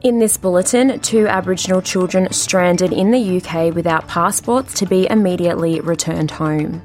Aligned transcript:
In 0.00 0.20
this 0.20 0.36
bulletin, 0.36 1.00
two 1.00 1.26
Aboriginal 1.26 1.82
children 1.82 2.32
stranded 2.32 2.92
in 2.92 3.10
the 3.10 3.38
UK 3.42 3.74
without 3.74 4.06
passports 4.06 4.74
to 4.74 4.86
be 4.86 5.08
immediately 5.10 5.80
returned 5.80 6.30
home. 6.30 6.82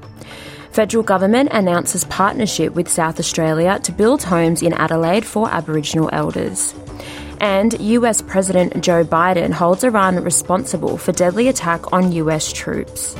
Federal 0.71 1.03
government 1.03 1.49
announces 1.51 2.05
partnership 2.05 2.73
with 2.73 2.89
South 2.89 3.19
Australia 3.19 3.77
to 3.83 3.91
build 3.91 4.23
homes 4.23 4.63
in 4.63 4.73
Adelaide 4.73 5.27
for 5.27 5.47
Aboriginal 5.47 6.09
elders. 6.11 6.73
And 7.39 7.79
US 7.79 8.23
President 8.23 8.83
Joe 8.83 9.03
Biden 9.03 9.51
holds 9.51 9.83
Iran 9.83 10.23
responsible 10.23 10.97
for 10.97 11.11
deadly 11.11 11.47
attack 11.49 11.93
on 11.93 12.11
US 12.13 12.51
troops. 12.51 13.15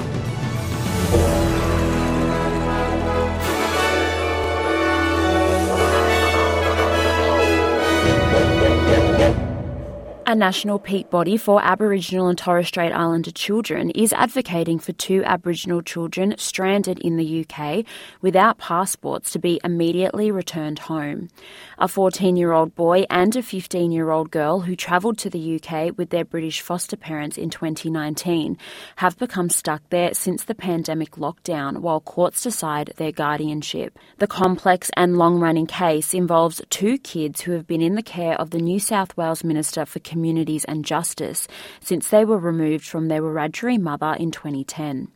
A 10.33 10.35
national 10.35 10.79
peak 10.79 11.11
body 11.11 11.37
for 11.37 11.63
Aboriginal 11.63 12.27
and 12.27 12.35
Torres 12.35 12.67
Strait 12.67 12.91
Islander 12.91 13.29
children 13.29 13.91
is 13.91 14.11
advocating 14.13 14.79
for 14.79 14.91
two 14.91 15.23
Aboriginal 15.25 15.83
children 15.83 16.33
stranded 16.39 16.97
in 16.97 17.17
the 17.17 17.45
UK 17.45 17.85
without 18.19 18.57
passports 18.57 19.29
to 19.33 19.37
be 19.37 19.61
immediately 19.63 20.31
returned 20.31 20.79
home. 20.79 21.29
A 21.77 21.87
14 21.87 22.35
year 22.35 22.51
old 22.51 22.73
boy 22.73 23.05
and 23.11 23.35
a 23.35 23.43
15 23.43 23.91
year 23.91 24.09
old 24.09 24.31
girl 24.31 24.61
who 24.61 24.75
travelled 24.75 25.19
to 25.19 25.29
the 25.29 25.61
UK 25.61 25.95
with 25.99 26.09
their 26.09 26.25
British 26.25 26.61
foster 26.61 26.97
parents 26.97 27.37
in 27.37 27.51
2019 27.51 28.57
have 28.95 29.19
become 29.19 29.51
stuck 29.51 29.87
there 29.91 30.15
since 30.15 30.45
the 30.45 30.55
pandemic 30.55 31.11
lockdown 31.11 31.77
while 31.77 31.99
courts 31.99 32.41
decide 32.41 32.91
their 32.97 33.11
guardianship. 33.11 33.99
The 34.17 34.25
complex 34.25 34.89
and 34.97 35.15
long 35.15 35.39
running 35.39 35.67
case 35.67 36.11
involves 36.11 36.59
two 36.71 36.97
kids 36.97 37.41
who 37.41 37.51
have 37.51 37.67
been 37.67 37.83
in 37.83 37.93
the 37.93 38.01
care 38.01 38.33
of 38.41 38.49
the 38.49 38.57
New 38.57 38.79
South 38.79 39.15
Wales 39.15 39.43
Minister 39.43 39.85
for 39.85 39.99
Community 39.99 40.22
Communities 40.23 40.63
and 40.63 40.85
Justice 40.85 41.49
since 41.81 42.07
they 42.07 42.23
were 42.23 42.37
removed 42.37 42.85
from 42.85 43.09
their 43.09 43.21
Wiradjuri 43.21 43.77
mother 43.77 44.15
in 44.17 44.31
2010. 44.31 45.09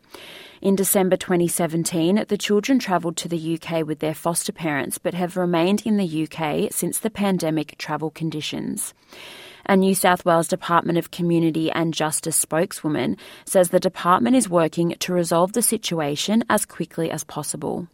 In 0.62 0.76
December 0.76 1.16
2017, 1.16 2.26
the 2.28 2.38
children 2.38 2.78
travelled 2.78 3.16
to 3.16 3.30
the 3.30 3.58
UK 3.58 3.88
with 3.88 4.00
their 4.00 4.14
foster 4.14 4.52
parents 4.52 4.98
but 4.98 5.14
have 5.14 5.38
remained 5.38 5.84
in 5.86 5.96
the 5.96 6.28
UK 6.28 6.74
since 6.74 7.00
the 7.00 7.10
pandemic 7.10 7.78
travel 7.78 8.10
conditions. 8.10 8.94
A 9.66 9.78
New 9.78 9.96
South 9.96 10.26
Wales 10.26 10.50
Department 10.50 10.98
of 10.98 11.10
Community 11.10 11.72
and 11.72 11.94
Justice 11.94 12.36
spokeswoman 12.36 13.16
says 13.46 13.70
the 13.70 13.80
department 13.80 14.36
is 14.36 14.50
working 14.50 14.94
to 15.00 15.14
resolve 15.14 15.54
the 15.54 15.62
situation 15.62 16.44
as 16.50 16.66
quickly 16.66 17.10
as 17.10 17.24
possible. 17.24 17.88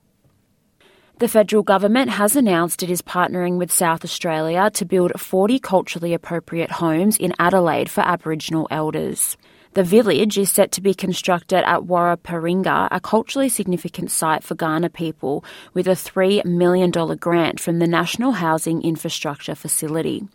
The 1.19 1.28
federal 1.28 1.61
government 1.61 2.09
has 2.09 2.36
announced 2.36 2.81
it 2.81 2.89
is 2.89 3.03
partnering 3.03 3.58
with 3.58 3.72
South 3.72 4.03
Australia 4.03 4.72
to 4.72 4.83
build 4.83 5.19
40 5.19 5.59
culturally 5.59 6.14
appropriate 6.14 6.72
homes 6.72 7.17
in 7.17 7.33
Adelaide 7.38 7.89
for 7.89 8.02
Aboriginal 8.02 8.67
elders. 8.72 9.38
The 9.73 9.84
village 9.84 10.39
is 10.39 10.52
set 10.52 10.72
to 10.73 10.81
be 10.81 10.95
constructed 10.95 11.64
at 11.67 11.81
Warraparinga, 11.81 12.88
a 12.91 13.00
culturally 13.00 13.47
significant 13.47 14.09
site 14.09 14.44
for 14.44 14.56
Kaurna 14.56 14.91
people, 14.91 15.45
with 15.73 15.88
a 15.88 15.91
$3 15.91 16.44
million 16.45 16.89
grant 16.91 17.59
from 17.59 17.78
the 17.78 17.88
National 17.88 18.34
Housing 18.34 18.81
Infrastructure 18.81 19.56
Facility. 19.56 20.28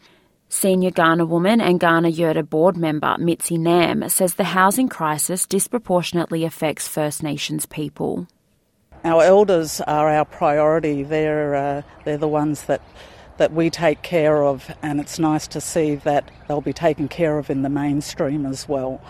Senior 0.49 0.93
Kaurna 0.93 1.29
woman 1.29 1.61
and 1.61 1.81
Kaurna 1.81 2.13
Yerta 2.13 2.49
board 2.49 2.77
member 2.77 3.17
Mitzi 3.19 3.59
Nam 3.59 4.09
says 4.09 4.35
the 4.35 4.45
housing 4.45 4.89
crisis 4.89 5.45
disproportionately 5.45 6.45
affects 6.45 6.89
First 6.89 7.23
Nations 7.23 7.67
people. 7.67 8.29
Our 9.09 9.23
elders 9.23 9.81
are 9.81 10.11
our 10.11 10.27
priority. 10.27 11.03
They're 11.03 11.55
uh, 11.55 11.83
they're 12.05 12.19
the 12.19 12.29
ones 12.29 12.65
that 12.65 12.83
that 13.39 13.55
we 13.55 13.71
take 13.71 14.03
care 14.03 14.45
of, 14.45 14.71
and 14.83 15.01
it's 15.01 15.19
nice 15.19 15.47
to 15.47 15.63
see 15.63 15.95
that 15.95 16.31
they'll 16.47 16.61
be 16.61 16.75
taken 16.75 17.09
care 17.09 17.39
of 17.39 17.49
in 17.49 17.63
the 17.63 17.71
mainstream 17.71 18.45
as 18.45 18.69
well, 18.69 19.01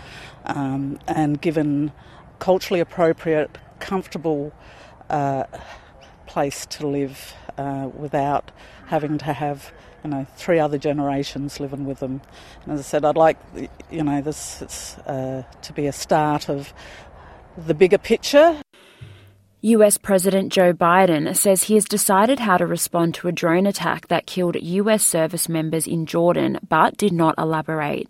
um, 0.45 1.01
and 1.09 1.41
given 1.41 1.91
culturally 2.39 2.79
appropriate, 2.79 3.59
comfortable 3.81 4.53
uh, 5.11 5.43
place 6.29 6.65
to 6.67 6.87
live 6.87 7.35
uh, 7.57 7.91
without 7.93 8.53
having 8.87 9.19
to 9.19 9.33
have 9.33 9.73
you 10.05 10.11
know 10.11 10.25
three 10.37 10.61
other 10.61 10.79
generations 10.79 11.59
living 11.59 11.85
with 11.85 11.99
them. 11.99 12.21
And 12.63 12.75
as 12.75 12.79
I 12.79 12.83
said, 12.85 13.05
I'd 13.05 13.17
like 13.17 13.37
you 13.91 14.05
know 14.05 14.21
this 14.21 14.97
uh, 15.09 15.43
to 15.61 15.73
be 15.73 15.89
a 15.89 15.93
start 15.93 16.49
of 16.49 16.73
the 17.57 17.75
bigger 17.75 17.99
picture. 17.99 18.63
US 19.61 19.99
President 19.99 20.53
Joe 20.53 20.73
Biden 20.73 21.37
says 21.37 21.65
he 21.65 21.75
has 21.75 21.85
decided 21.85 22.39
how 22.39 22.59
to 22.59 22.65
respond 22.65 23.15
to 23.15 23.27
a 23.27 23.33
drone 23.33 23.67
attack 23.67 24.07
that 24.07 24.25
killed 24.25 24.55
US 24.55 25.05
service 25.05 25.49
members 25.49 25.85
in 25.85 26.07
Jordan 26.07 26.61
but 26.69 26.97
did 26.97 27.13
not 27.13 27.35
elaborate. 27.37 28.09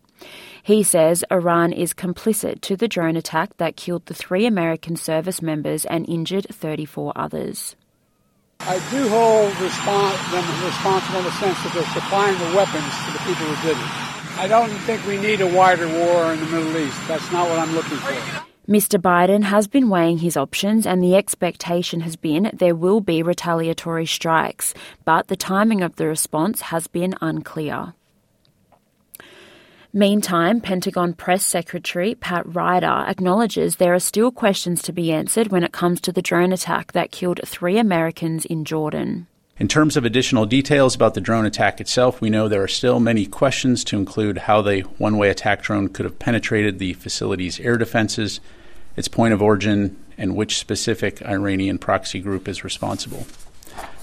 He 0.62 0.82
says 0.82 1.24
Iran 1.30 1.72
is 1.72 1.94
complicit 1.94 2.60
to 2.60 2.76
the 2.76 2.86
drone 2.86 3.16
attack 3.16 3.56
that 3.56 3.76
killed 3.76 4.04
the 4.04 4.12
three 4.12 4.44
American 4.44 4.94
service 4.94 5.40
members 5.40 5.86
and 5.86 6.06
injured 6.06 6.46
34 6.52 7.14
others. 7.16 7.76
I 8.60 8.74
do 8.90 9.08
hold 9.08 9.50
respons- 9.52 10.30
them 10.30 10.44
responsible 10.66 11.20
in 11.20 11.24
the 11.24 11.30
sense 11.32 11.62
that 11.62 11.72
they're 11.72 11.94
supplying 11.94 12.36
the 12.36 12.54
weapons 12.54 12.92
to 13.06 13.12
the 13.12 13.20
people 13.20 13.46
who 13.46 13.68
did 13.68 13.78
it. 13.78 14.38
I 14.38 14.48
don't 14.48 14.68
think 14.84 15.06
we 15.06 15.16
need 15.16 15.40
a 15.40 15.46
wider 15.46 15.88
war 15.88 16.30
in 16.30 16.40
the 16.40 16.46
Middle 16.46 16.76
East. 16.76 17.00
That's 17.08 17.32
not 17.32 17.48
what 17.48 17.58
I'm 17.58 17.72
looking 17.74 17.96
for. 17.96 18.44
Mr. 18.68 19.00
Biden 19.00 19.44
has 19.44 19.66
been 19.66 19.88
weighing 19.88 20.18
his 20.18 20.36
options, 20.36 20.86
and 20.86 21.02
the 21.02 21.16
expectation 21.16 22.00
has 22.00 22.16
been 22.16 22.50
there 22.52 22.74
will 22.74 23.00
be 23.00 23.22
retaliatory 23.22 24.04
strikes, 24.04 24.74
but 25.06 25.28
the 25.28 25.36
timing 25.36 25.80
of 25.80 25.96
the 25.96 26.06
response 26.06 26.60
has 26.60 26.86
been 26.86 27.14
unclear. 27.22 27.94
Meantime, 29.90 30.60
Pentagon 30.60 31.14
Press 31.14 31.46
Secretary 31.46 32.14
Pat 32.14 32.44
Ryder 32.54 33.06
acknowledges 33.08 33.76
there 33.76 33.94
are 33.94 33.98
still 33.98 34.30
questions 34.30 34.82
to 34.82 34.92
be 34.92 35.10
answered 35.12 35.48
when 35.48 35.64
it 35.64 35.72
comes 35.72 35.98
to 36.02 36.12
the 36.12 36.20
drone 36.20 36.52
attack 36.52 36.92
that 36.92 37.10
killed 37.10 37.40
three 37.46 37.78
Americans 37.78 38.44
in 38.44 38.66
Jordan. 38.66 39.28
In 39.56 39.66
terms 39.66 39.96
of 39.96 40.04
additional 40.04 40.44
details 40.44 40.94
about 40.94 41.14
the 41.14 41.22
drone 41.22 41.46
attack 41.46 41.80
itself, 41.80 42.20
we 42.20 42.28
know 42.28 42.48
there 42.48 42.62
are 42.62 42.68
still 42.68 43.00
many 43.00 43.24
questions 43.24 43.82
to 43.84 43.96
include 43.96 44.38
how 44.38 44.60
the 44.60 44.82
one 44.98 45.16
way 45.16 45.30
attack 45.30 45.62
drone 45.62 45.88
could 45.88 46.04
have 46.04 46.18
penetrated 46.18 46.78
the 46.78 46.92
facility's 46.92 47.58
air 47.58 47.78
defenses, 47.78 48.40
its 48.98 49.08
point 49.08 49.32
of 49.32 49.40
origin, 49.40 49.96
and 50.18 50.34
which 50.34 50.58
specific 50.58 51.22
Iranian 51.22 51.78
proxy 51.78 52.18
group 52.18 52.48
is 52.48 52.64
responsible. 52.64 53.26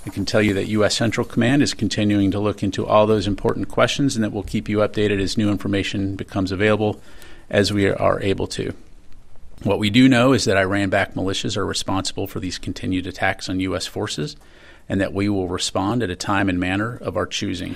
I 0.05 0.09
can 0.09 0.23
tell 0.23 0.41
you 0.41 0.53
that 0.53 0.67
U.S. 0.67 0.95
Central 0.95 1.25
Command 1.25 1.61
is 1.61 1.73
continuing 1.73 2.31
to 2.31 2.39
look 2.39 2.63
into 2.63 2.85
all 2.85 3.05
those 3.05 3.27
important 3.27 3.67
questions 3.67 4.15
and 4.15 4.23
that 4.23 4.31
we'll 4.31 4.43
keep 4.43 4.69
you 4.69 4.77
updated 4.77 5.19
as 5.19 5.37
new 5.37 5.49
information 5.49 6.15
becomes 6.15 6.51
available 6.51 7.01
as 7.49 7.73
we 7.73 7.89
are 7.89 8.21
able 8.21 8.47
to. 8.47 8.73
What 9.63 9.79
we 9.79 9.89
do 9.89 10.07
know 10.07 10.31
is 10.31 10.45
that 10.45 10.57
Iran 10.57 10.89
backed 10.89 11.15
militias 11.15 11.57
are 11.57 11.65
responsible 11.65 12.27
for 12.27 12.39
these 12.39 12.57
continued 12.57 13.07
attacks 13.07 13.49
on 13.49 13.59
U.S. 13.61 13.87
forces 13.87 14.37
and 14.87 15.01
that 15.01 15.13
we 15.13 15.27
will 15.27 15.47
respond 15.47 16.03
at 16.03 16.09
a 16.09 16.15
time 16.15 16.47
and 16.47 16.59
manner 16.59 16.97
of 17.01 17.17
our 17.17 17.25
choosing. 17.25 17.75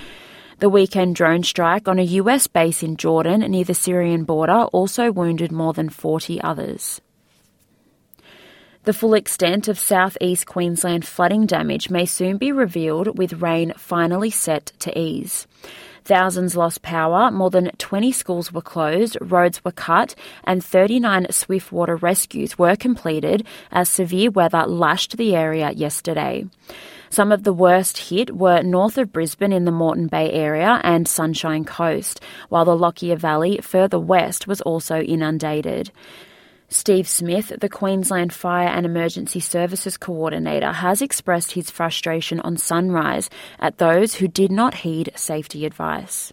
The 0.60 0.68
weekend 0.68 1.16
drone 1.16 1.42
strike 1.42 1.88
on 1.88 1.98
a 1.98 2.02
US 2.02 2.46
base 2.46 2.82
in 2.82 2.96
Jordan 2.96 3.40
near 3.40 3.64
the 3.64 3.74
Syrian 3.74 4.24
border 4.24 4.64
also 4.72 5.10
wounded 5.10 5.50
more 5.50 5.72
than 5.72 5.88
40 5.88 6.40
others. 6.42 7.00
The 8.84 8.94
full 8.94 9.12
extent 9.12 9.68
of 9.68 9.78
southeast 9.78 10.46
Queensland 10.46 11.04
flooding 11.04 11.44
damage 11.44 11.90
may 11.90 12.06
soon 12.06 12.38
be 12.38 12.50
revealed 12.50 13.18
with 13.18 13.42
rain 13.42 13.74
finally 13.76 14.30
set 14.30 14.72
to 14.78 14.98
ease. 14.98 15.46
Thousands 16.04 16.56
lost 16.56 16.80
power, 16.80 17.30
more 17.30 17.50
than 17.50 17.72
20 17.76 18.10
schools 18.10 18.50
were 18.54 18.62
closed, 18.62 19.18
roads 19.20 19.62
were 19.62 19.70
cut, 19.70 20.14
and 20.44 20.64
39 20.64 21.26
swiftwater 21.30 21.96
rescues 21.96 22.58
were 22.58 22.74
completed 22.74 23.46
as 23.70 23.90
severe 23.90 24.30
weather 24.30 24.64
lashed 24.66 25.18
the 25.18 25.36
area 25.36 25.72
yesterday. 25.72 26.46
Some 27.10 27.32
of 27.32 27.42
the 27.42 27.52
worst 27.52 27.98
hit 27.98 28.34
were 28.34 28.62
north 28.62 28.96
of 28.96 29.12
Brisbane 29.12 29.52
in 29.52 29.66
the 29.66 29.72
Moreton 29.72 30.06
Bay 30.06 30.32
area 30.32 30.80
and 30.82 31.06
Sunshine 31.06 31.66
Coast, 31.66 32.20
while 32.48 32.64
the 32.64 32.76
Lockyer 32.76 33.16
Valley 33.16 33.58
further 33.58 33.98
west 33.98 34.46
was 34.46 34.62
also 34.62 35.02
inundated. 35.02 35.90
Steve 36.72 37.08
Smith, 37.08 37.52
the 37.60 37.68
Queensland 37.68 38.32
Fire 38.32 38.68
and 38.68 38.86
Emergency 38.86 39.40
Services 39.40 39.96
Coordinator, 39.96 40.70
has 40.70 41.02
expressed 41.02 41.50
his 41.50 41.68
frustration 41.68 42.38
on 42.40 42.56
Sunrise 42.56 43.28
at 43.58 43.78
those 43.78 44.14
who 44.14 44.28
did 44.28 44.52
not 44.52 44.74
heed 44.74 45.10
safety 45.16 45.66
advice. 45.66 46.32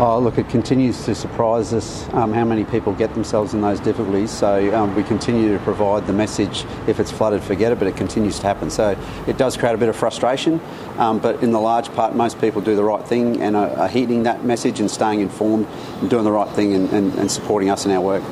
Oh, 0.00 0.18
look, 0.18 0.38
it 0.38 0.48
continues 0.48 1.04
to 1.04 1.14
surprise 1.14 1.72
us 1.72 2.08
um, 2.14 2.32
how 2.32 2.44
many 2.44 2.64
people 2.64 2.92
get 2.94 3.14
themselves 3.14 3.54
in 3.54 3.60
those 3.60 3.78
difficulties. 3.78 4.32
So 4.32 4.74
um, 4.74 4.92
we 4.96 5.04
continue 5.04 5.56
to 5.56 5.62
provide 5.62 6.08
the 6.08 6.12
message 6.12 6.64
if 6.88 6.98
it's 6.98 7.12
flooded, 7.12 7.40
forget 7.40 7.70
it, 7.70 7.78
but 7.78 7.86
it 7.86 7.96
continues 7.96 8.40
to 8.40 8.48
happen. 8.48 8.70
So 8.70 8.98
it 9.28 9.38
does 9.38 9.56
create 9.56 9.76
a 9.76 9.78
bit 9.78 9.88
of 9.88 9.94
frustration, 9.94 10.60
um, 10.98 11.20
but 11.20 11.44
in 11.44 11.52
the 11.52 11.60
large 11.60 11.92
part, 11.94 12.16
most 12.16 12.40
people 12.40 12.60
do 12.60 12.74
the 12.74 12.82
right 12.82 13.06
thing 13.06 13.40
and 13.40 13.54
are, 13.54 13.70
are 13.70 13.88
heeding 13.88 14.24
that 14.24 14.44
message 14.44 14.80
and 14.80 14.90
staying 14.90 15.20
informed 15.20 15.68
and 16.00 16.10
doing 16.10 16.24
the 16.24 16.32
right 16.32 16.52
thing 16.56 16.74
and, 16.74 16.90
and, 16.90 17.14
and 17.14 17.30
supporting 17.30 17.70
us 17.70 17.84
in 17.86 17.92
our 17.92 18.00
work. 18.00 18.24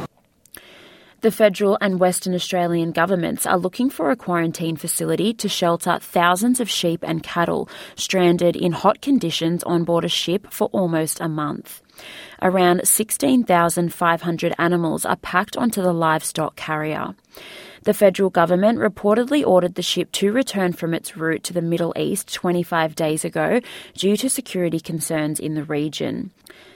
The 1.22 1.30
federal 1.30 1.78
and 1.80 2.00
Western 2.00 2.34
Australian 2.34 2.90
governments 2.90 3.46
are 3.46 3.56
looking 3.56 3.90
for 3.90 4.10
a 4.10 4.16
quarantine 4.16 4.74
facility 4.74 5.32
to 5.34 5.48
shelter 5.48 6.00
thousands 6.00 6.58
of 6.58 6.68
sheep 6.68 7.04
and 7.04 7.22
cattle 7.22 7.68
stranded 7.94 8.56
in 8.56 8.72
hot 8.72 9.00
conditions 9.00 9.62
on 9.62 9.84
board 9.84 10.04
a 10.04 10.08
ship 10.08 10.48
for 10.50 10.66
almost 10.72 11.20
a 11.20 11.28
month. 11.28 11.81
Around 12.40 12.86
16,500 12.86 14.54
animals 14.58 15.04
are 15.04 15.16
packed 15.16 15.56
onto 15.56 15.82
the 15.82 15.92
livestock 15.92 16.56
carrier. 16.56 17.14
The 17.84 17.94
federal 17.94 18.30
government 18.30 18.78
reportedly 18.78 19.44
ordered 19.44 19.74
the 19.74 19.82
ship 19.82 20.12
to 20.12 20.32
return 20.32 20.72
from 20.72 20.94
its 20.94 21.16
route 21.16 21.42
to 21.44 21.52
the 21.52 21.62
Middle 21.62 21.92
East 21.96 22.32
25 22.32 22.94
days 22.94 23.24
ago 23.24 23.60
due 23.94 24.16
to 24.16 24.30
security 24.30 24.78
concerns 24.78 25.40
in 25.40 25.54
the 25.54 25.64
region. 25.64 26.30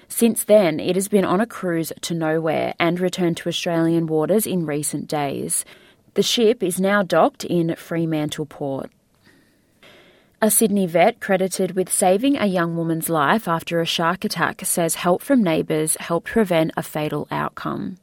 Since 0.08 0.44
then, 0.44 0.80
it 0.80 0.96
has 0.96 1.08
been 1.08 1.24
on 1.24 1.40
a 1.40 1.46
cruise 1.46 1.92
to 2.02 2.14
nowhere 2.14 2.74
and 2.78 2.98
returned 2.98 3.36
to 3.38 3.48
Australian 3.48 4.06
waters 4.06 4.46
in 4.46 4.66
recent 4.66 5.08
days. 5.08 5.64
The 6.14 6.22
ship 6.22 6.62
is 6.62 6.80
now 6.80 7.02
docked 7.02 7.44
in 7.44 7.74
Fremantle 7.76 8.46
Port. 8.46 8.90
A 10.42 10.50
Sydney 10.50 10.86
vet 10.86 11.18
credited 11.18 11.74
with 11.74 11.90
saving 11.90 12.36
a 12.36 12.44
young 12.44 12.76
woman's 12.76 13.08
life 13.08 13.48
after 13.48 13.80
a 13.80 13.86
shark 13.86 14.22
attack 14.22 14.60
says 14.66 14.96
help 14.96 15.22
from 15.22 15.42
neighbours 15.42 15.96
helped 15.98 16.26
prevent 16.26 16.72
a 16.76 16.82
fatal 16.82 17.26
outcome. 17.30 17.96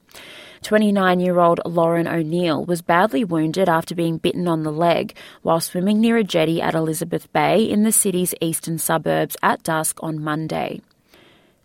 29 0.64 1.20
year 1.20 1.38
old 1.38 1.62
Lauren 1.64 2.08
O'Neill 2.08 2.66
was 2.66 2.82
badly 2.82 3.24
wounded 3.24 3.70
after 3.70 3.94
being 3.94 4.18
bitten 4.18 4.48
on 4.48 4.64
the 4.64 4.72
leg 4.72 5.16
while 5.44 5.60
swimming 5.60 6.02
near 6.02 6.18
a 6.18 6.24
jetty 6.24 6.60
at 6.60 6.74
Elizabeth 6.74 7.32
Bay 7.34 7.64
in 7.64 7.84
the 7.84 7.92
city's 7.92 8.34
eastern 8.42 8.80
suburbs 8.80 9.38
at 9.44 9.62
dusk 9.62 10.00
on 10.02 10.20
Monday. 10.20 10.82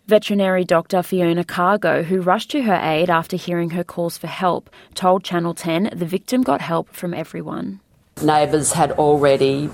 Veterinary 0.05 0.65
doctor 0.65 1.01
Fiona 1.01 1.43
Cargo, 1.43 2.03
who 2.03 2.21
rushed 2.21 2.51
to 2.51 2.61
her 2.61 2.79
aid 2.83 3.09
after 3.09 3.37
hearing 3.37 3.71
her 3.71 3.83
calls 3.83 4.19
for 4.19 4.27
help, 4.27 4.69
told 4.93 5.23
Channel 5.23 5.55
10 5.55 5.89
the 5.95 6.05
victim 6.05 6.43
got 6.43 6.61
help 6.61 6.89
from 6.89 7.15
everyone. 7.15 7.79
Neighbours 8.21 8.73
had 8.73 8.91
already 8.91 9.71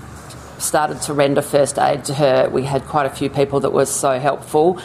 started 0.58 1.00
to 1.02 1.14
render 1.14 1.42
first 1.42 1.78
aid 1.78 2.04
to 2.06 2.14
her. 2.14 2.48
We 2.48 2.64
had 2.64 2.84
quite 2.84 3.06
a 3.06 3.10
few 3.10 3.30
people 3.30 3.60
that 3.60 3.72
were 3.72 3.86
so 3.86 4.18
helpful. 4.18 4.80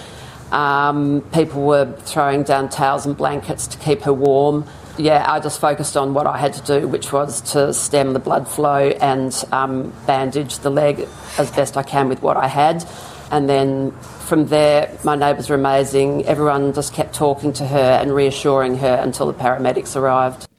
Um, 0.52 1.22
people 1.34 1.64
were 1.64 1.94
throwing 2.00 2.44
down 2.44 2.70
towels 2.70 3.06
and 3.06 3.16
blankets 3.16 3.68
to 3.68 3.78
keep 3.78 4.02
her 4.02 4.14
warm. 4.14 4.66
Yeah, 4.98 5.26
I 5.28 5.40
just 5.40 5.62
focused 5.62 5.96
on 5.96 6.14
what 6.14 6.28
I 6.28 6.38
had 6.38 6.54
to 6.54 6.80
do, 6.80 6.88
which 6.88 7.14
was 7.14 7.42
to 7.54 7.74
stem 7.74 8.14
the 8.14 8.20
blood 8.20 8.48
flow 8.48 8.90
and 8.90 9.34
um, 9.52 9.94
bandage 10.06 10.60
the 10.60 10.70
leg 10.70 11.08
as 11.38 11.50
best 11.52 11.78
I 11.78 11.84
can 11.84 12.10
with 12.10 12.22
what 12.22 12.36
I 12.36 12.48
had. 12.48 12.86
And 13.32 13.50
then 13.50 13.92
from 14.28 14.48
there, 14.48 14.98
my 15.06 15.16
neighbours 15.16 15.50
were 15.50 15.56
amazing. 15.56 16.26
Everyone 16.26 16.74
just 16.74 16.94
kept 16.94 17.16
talking 17.16 17.54
to 17.54 17.66
her 17.66 18.00
and 18.02 18.14
reassuring 18.14 18.78
her 18.80 18.96
until 18.96 19.28
the 19.28 19.34
paramedics 19.34 19.96
arrived. 19.96 20.51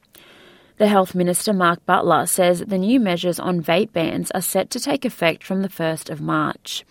The 0.77 0.87
Health 0.87 1.13
Minister, 1.13 1.53
Mark 1.53 1.85
Butler, 1.85 2.25
says 2.25 2.61
the 2.61 2.79
new 2.79 2.99
measures 2.99 3.39
on 3.39 3.61
vape 3.61 3.93
bans 3.93 4.31
are 4.31 4.41
set 4.41 4.71
to 4.71 4.79
take 4.79 5.05
effect 5.05 5.43
from 5.43 5.61
the 5.61 5.69
1st 5.69 6.09
of 6.09 6.19
March. 6.19 6.83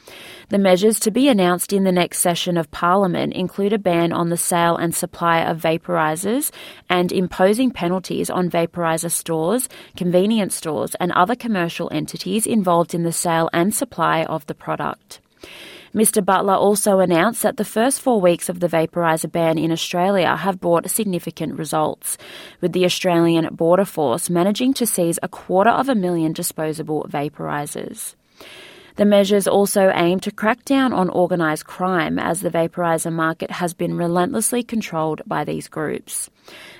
The 0.51 0.59
measures 0.59 1.01
to 1.01 1.11
be 1.11 1.29
announced 1.29 1.73
in 1.73 1.83
the 1.83 1.91
next 1.91 2.21
session 2.21 2.57
of 2.57 2.71
Parliament 2.71 3.33
include 3.33 3.73
a 3.73 3.79
ban 3.79 4.13
on 4.13 4.29
the 4.29 4.37
sale 4.37 4.77
and 4.77 4.95
supply 4.95 5.41
of 5.41 5.61
vaporisers 5.61 6.53
and 6.89 7.11
imposing 7.11 7.73
penalties 7.73 8.31
on 8.31 8.49
vaporiser 8.49 9.11
stores, 9.11 9.69
convenience 9.97 10.55
stores, 10.55 10.95
and 11.01 11.11
other 11.13 11.35
commercial 11.35 11.89
entities 11.93 12.47
involved 12.47 12.95
in 12.95 13.03
the 13.03 13.11
sale 13.11 13.51
and 13.53 13.75
supply 13.75 14.23
of 14.23 14.47
the 14.47 14.55
product. 14.55 15.22
Mr. 15.95 16.25
Butler 16.25 16.55
also 16.55 17.01
announced 17.01 17.43
that 17.43 17.59
the 17.59 17.67
first 17.67 18.01
four 18.01 18.19
weeks 18.19 18.49
of 18.49 18.61
the 18.61 18.69
vaporiser 18.69 19.31
ban 19.31 19.59
in 19.59 19.71
Australia 19.71 20.37
have 20.37 20.61
brought 20.61 20.89
significant 20.89 21.59
results, 21.59 22.17
with 22.63 22.73
the 22.73 22.87
Australian 22.87 23.55
Border 23.55 23.85
Force 23.85 24.31
managing 24.31 24.73
to 24.75 24.87
seize 24.87 25.19
a 25.23 25.29
quarter 25.29 25.71
of 25.71 25.91
a 25.91 25.95
million 25.95 26.33
disposable 26.33 27.07
vaporisers. 27.11 28.15
The 28.97 29.05
measures 29.05 29.47
also 29.47 29.91
aim 29.95 30.21
to 30.21 30.31
crack 30.31 30.65
down 30.65 30.95
on 30.95 31.11
organised 31.11 31.67
crime 31.67 32.19
as 32.19 32.41
the 32.41 32.51
vaporiser 32.51 33.13
market 33.13 33.51
has 33.51 33.75
been 33.75 33.97
relentlessly 33.97 34.63
controlled 34.63 35.23
by 35.27 35.45
these 35.45 35.69
groups. 35.69 36.31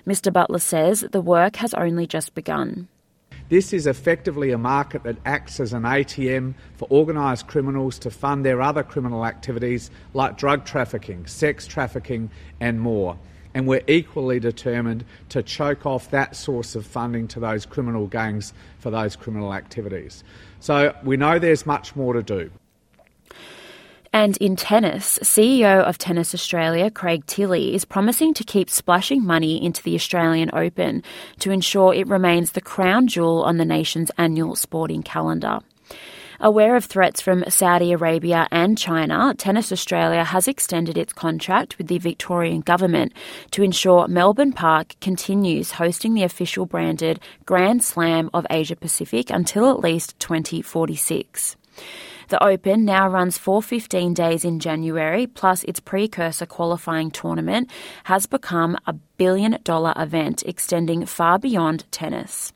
Mr. 0.07 0.33
Butler 0.33 0.59
says 0.59 1.05
the 1.13 1.21
work 1.21 1.57
has 1.57 1.75
only 1.75 2.07
just 2.07 2.35
begun. 2.35 2.89
This 3.53 3.75
is 3.75 3.87
effectively 3.87 4.51
a 4.51 4.57
market 4.57 5.03
that 5.03 5.19
acts 5.27 5.61
as 5.61 5.75
an 5.75 5.83
ATM 5.83 6.55
for 6.77 6.91
organised 6.91 7.49
criminals 7.49 7.99
to 7.99 8.11
fund 8.11 8.47
their 8.47 8.63
other 8.63 8.83
criminal 8.83 9.27
activities 9.27 9.91
like 10.15 10.39
drug 10.39 10.65
trafficking, 10.65 11.27
sex 11.27 11.67
trafficking, 11.67 12.31
and 12.61 12.81
more. 12.81 13.19
And 13.53 13.67
we're 13.67 13.85
equally 13.89 14.41
determined 14.41 15.05
to 15.29 15.43
choke 15.43 15.85
off 15.85 16.11
that 16.13 16.35
source 16.35 16.75
of 16.75 16.87
funding 16.87 17.29
to 17.29 17.41
those 17.41 17.67
criminal 17.67 18.07
gangs 18.07 18.55
for 18.79 18.91
those 18.91 19.17
criminal 19.17 19.53
activities. 19.53 20.25
So 20.61 20.97
we 21.05 21.19
know 21.19 21.39
there's 21.39 21.67
much 21.67 21.95
more 21.95 22.15
to 22.15 22.23
do. 22.23 22.51
And 24.15 24.37
in 24.39 24.57
tennis, 24.57 25.19
CEO 25.23 25.83
of 25.85 25.97
Tennis 25.97 26.35
Australia, 26.35 26.91
Craig 26.91 27.25
Tiley, 27.25 27.73
is 27.73 27.87
promising 27.87 28.35
to 28.35 28.45
keep 28.45 28.69
splashing 28.69 29.25
money 29.25 29.65
into 29.65 29.83
the 29.83 29.95
Australian 29.95 30.51
Open 30.53 31.03
to 31.39 31.51
ensure 31.51 31.95
it 31.95 32.07
remains 32.09 32.53
the 32.53 32.61
crown 32.61 33.07
jewel 33.07 33.43
on 33.43 33.57
the 33.57 33.65
nation's 33.65 34.11
annual 34.19 34.55
sporting 34.55 35.03
calendar. 35.03 35.61
Aware 36.41 36.77
of 36.77 36.85
threats 36.85 37.23
from 37.23 37.45
Saudi 37.49 37.93
Arabia 37.93 38.49
and 38.51 38.77
China, 38.77 39.33
Tennis 39.39 39.73
Australia 39.73 40.25
has 40.25 40.47
extended 40.47 40.99
its 40.99 41.13
contract 41.15 41.79
with 41.79 41.87
the 41.87 41.99
Victorian 41.99 42.61
government 42.61 43.13
to 43.53 43.63
ensure 43.63 44.09
Melbourne 44.09 44.53
Park 44.53 44.97
continues 45.01 45.71
hosting 45.71 46.13
the 46.13 46.25
official 46.25 46.67
branded 46.67 47.19
Grand 47.47 47.83
Slam 47.83 48.29
of 48.35 48.47
Asia 48.51 48.77
Pacific 48.77 49.31
until 49.31 49.71
at 49.71 49.81
least 49.81 50.19
2046. 50.19 51.57
The 52.33 52.43
Open 52.43 52.87
now 52.87 53.11
runs 53.11 53.37
for 53.37 53.61
15 53.63 54.15
days 54.15 54.43
in 54.43 54.59
January, 54.59 55.27
plus 55.27 55.65
its 55.65 55.81
precursor 55.81 56.47
qualifying 56.47 57.11
tournament 57.11 57.71
has 58.05 58.25
become 58.25 58.79
a 58.87 58.95
billion 58.95 59.59
dollar 59.65 59.93
event 59.99 60.43
extending 60.47 61.05
far 61.05 61.39
beyond 61.39 61.85
tennis. 61.91 62.55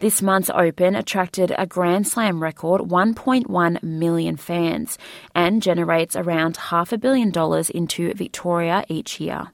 This 0.00 0.20
month's 0.20 0.50
Open 0.50 0.94
attracted 0.94 1.54
a 1.56 1.66
Grand 1.66 2.06
Slam 2.06 2.42
record 2.42 2.82
1.1 2.82 3.82
million 3.82 4.36
fans 4.36 4.98
and 5.34 5.62
generates 5.62 6.14
around 6.14 6.58
half 6.68 6.92
a 6.92 6.98
billion 6.98 7.30
dollars 7.30 7.70
into 7.70 8.12
Victoria 8.12 8.84
each 8.90 9.18
year. 9.18 9.46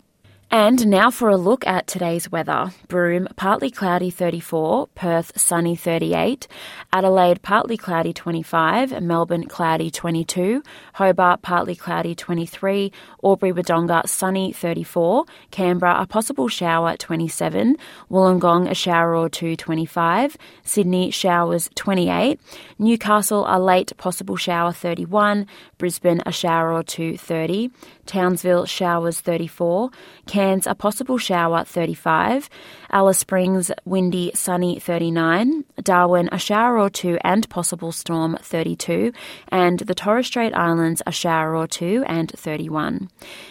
And 0.54 0.86
now 0.86 1.10
for 1.10 1.30
a 1.30 1.38
look 1.38 1.66
at 1.66 1.86
today's 1.86 2.30
weather. 2.30 2.72
Broome, 2.86 3.26
partly 3.36 3.70
cloudy 3.70 4.10
34, 4.10 4.88
Perth, 4.88 5.32
sunny 5.34 5.74
38, 5.74 6.46
Adelaide, 6.92 7.40
partly 7.40 7.78
cloudy 7.78 8.12
25, 8.12 9.00
Melbourne, 9.00 9.46
cloudy 9.46 9.90
22, 9.90 10.62
Hobart, 10.92 11.40
partly 11.40 11.74
cloudy 11.74 12.14
23, 12.14 12.92
Albury, 13.24 13.50
Wodonga, 13.50 14.06
sunny 14.06 14.52
34, 14.52 15.24
Canberra, 15.50 16.02
a 16.02 16.06
possible 16.06 16.48
shower 16.48 16.98
27, 16.98 17.78
Wollongong, 18.10 18.70
a 18.70 18.74
shower 18.74 19.16
or 19.16 19.30
two 19.30 19.56
25, 19.56 20.36
Sydney, 20.64 21.10
showers 21.10 21.70
28, 21.76 22.38
Newcastle, 22.78 23.46
a 23.48 23.58
late 23.58 23.96
possible 23.96 24.36
shower 24.36 24.70
31, 24.70 25.46
Brisbane, 25.78 26.20
a 26.26 26.30
shower 26.30 26.74
or 26.74 26.82
two 26.82 27.16
30, 27.16 27.70
Townsville, 28.06 28.66
showers 28.66 29.20
34, 29.20 29.90
Cairns, 30.26 30.66
a 30.66 30.74
possible 30.74 31.18
shower 31.18 31.64
35, 31.64 32.48
Alice 32.90 33.18
Springs, 33.18 33.70
windy, 33.84 34.30
sunny 34.34 34.78
39, 34.78 35.64
Darwin, 35.82 36.28
a 36.32 36.38
shower 36.38 36.78
or 36.78 36.90
two 36.90 37.18
and 37.22 37.48
possible 37.48 37.92
storm 37.92 38.36
32, 38.42 39.12
and 39.48 39.80
the 39.80 39.94
Torres 39.94 40.26
Strait 40.26 40.54
Islands, 40.54 41.02
a 41.06 41.12
shower 41.12 41.56
or 41.56 41.66
two 41.66 42.04
and 42.06 42.30
31. 42.30 43.08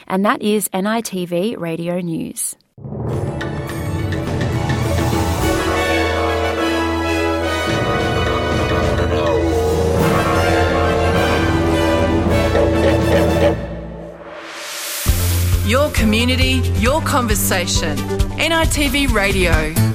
And 0.08 0.26
that 0.26 0.42
is 0.42 0.70
NITV 0.70 1.58
Radio 1.58 2.00
News. 2.00 2.56
Conversation. 17.06 17.98
NITV 18.38 19.12
Radio. 19.14 19.91